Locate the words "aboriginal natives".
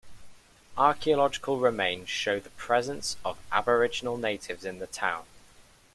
3.51-4.65